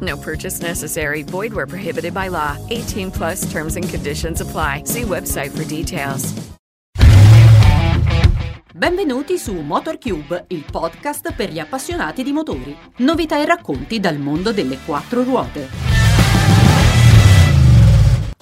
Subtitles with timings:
[0.00, 1.22] No purchase necessary.
[1.22, 2.56] Void where prohibited by law.
[2.68, 4.84] 18 plus terms and conditions apply.
[4.84, 6.32] See website for details.
[8.72, 12.74] Benvenuti su MotorCube, il podcast per gli appassionati di motori.
[12.98, 15.99] Novità e racconti dal mondo delle quattro ruote.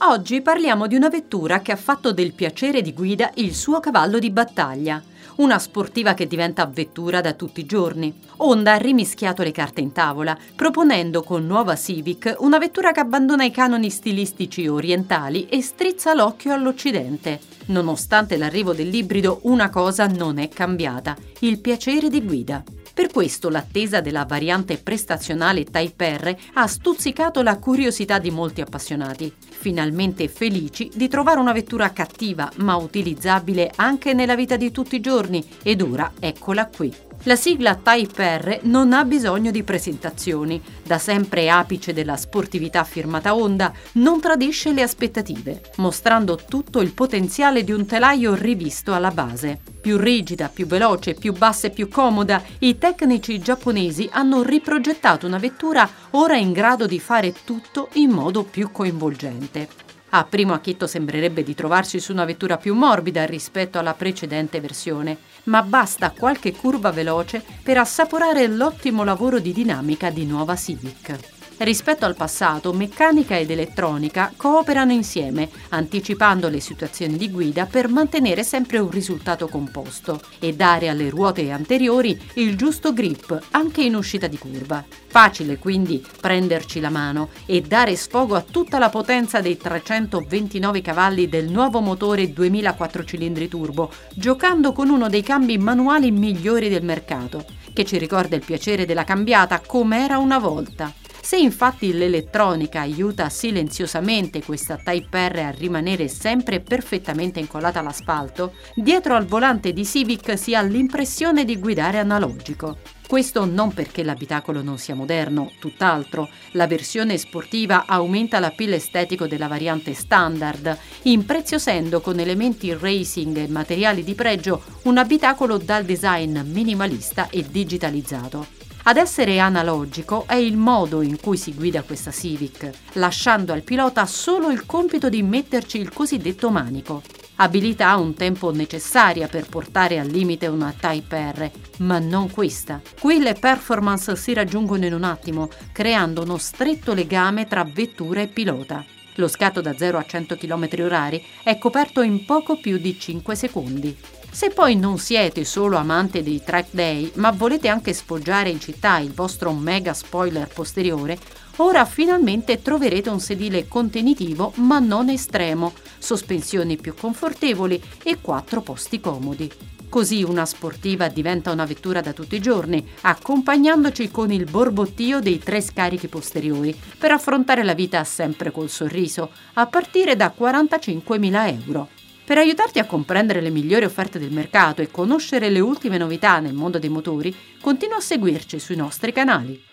[0.00, 4.20] Oggi parliamo di una vettura che ha fatto del piacere di guida il suo cavallo
[4.20, 5.02] di battaglia
[5.38, 8.12] una sportiva che diventa vettura da tutti i giorni.
[8.38, 13.44] Honda ha rimischiato le carte in tavola, proponendo con nuova Civic una vettura che abbandona
[13.44, 17.40] i canoni stilistici orientali e strizza l'occhio all'Occidente.
[17.66, 22.62] Nonostante l'arrivo dell'ibrido, una cosa non è cambiata, il piacere di guida.
[22.98, 29.32] Per questo l'attesa della variante prestazionale Type R ha stuzzicato la curiosità di molti appassionati,
[29.38, 35.00] finalmente felici di trovare una vettura cattiva ma utilizzabile anche nella vita di tutti i
[35.00, 36.92] giorni ed ora eccola qui.
[37.24, 43.34] La sigla Type R non ha bisogno di presentazioni, da sempre apice della sportività firmata
[43.34, 49.60] Honda, non tradisce le aspettative, mostrando tutto il potenziale di un telaio rivisto alla base.
[49.80, 55.38] Più rigida, più veloce, più bassa e più comoda, i tecnici giapponesi hanno riprogettato una
[55.38, 59.87] vettura ora in grado di fare tutto in modo più coinvolgente.
[60.10, 65.18] A primo acchito sembrerebbe di trovarsi su una vettura più morbida rispetto alla precedente versione,
[65.44, 71.37] ma basta qualche curva veloce per assaporare l'ottimo lavoro di dinamica di nuova Civic.
[71.58, 78.44] Rispetto al passato, meccanica ed elettronica cooperano insieme, anticipando le situazioni di guida per mantenere
[78.44, 84.28] sempre un risultato composto e dare alle ruote anteriori il giusto grip anche in uscita
[84.28, 84.84] di curva.
[85.08, 91.28] Facile quindi prenderci la mano e dare sfogo a tutta la potenza dei 329 cavalli
[91.28, 97.44] del nuovo motore 2004 cilindri turbo, giocando con uno dei cambi manuali migliori del mercato,
[97.72, 100.92] che ci ricorda il piacere della cambiata come era una volta.
[101.20, 109.14] Se infatti l'elettronica aiuta silenziosamente questa Type R a rimanere sempre perfettamente incollata all'asfalto, dietro
[109.14, 112.78] al volante di Civic si ha l'impressione di guidare analogico.
[113.08, 116.28] Questo non perché l'abitacolo non sia moderno, tutt'altro.
[116.52, 124.04] La versione sportiva aumenta l'appeal estetico della variante standard, impreziosendo con elementi racing e materiali
[124.04, 128.57] di pregio un abitacolo dal design minimalista e digitalizzato.
[128.84, 134.06] Ad essere analogico è il modo in cui si guida questa Civic, lasciando al pilota
[134.06, 137.02] solo il compito di metterci il cosiddetto manico.
[137.36, 142.80] Abilità un tempo necessaria per portare al limite una Type R, ma non questa.
[142.98, 148.28] Qui le performance si raggiungono in un attimo, creando uno stretto legame tra vettura e
[148.28, 148.84] pilota.
[149.16, 153.34] Lo scatto da 0 a 100 km h è coperto in poco più di 5
[153.34, 153.96] secondi.
[154.38, 158.98] Se poi non siete solo amante dei track day, ma volete anche sfoggiare in città
[158.98, 161.18] il vostro mega spoiler posteriore,
[161.56, 169.00] ora finalmente troverete un sedile contenitivo ma non estremo, sospensioni più confortevoli e quattro posti
[169.00, 169.50] comodi.
[169.88, 175.40] Così una sportiva diventa una vettura da tutti i giorni, accompagnandoci con il borbottio dei
[175.40, 181.97] tre scarichi posteriori per affrontare la vita sempre col sorriso, a partire da 45.000 euro.
[182.28, 186.52] Per aiutarti a comprendere le migliori offerte del mercato e conoscere le ultime novità nel
[186.52, 189.67] mondo dei motori, continua a seguirci sui nostri canali.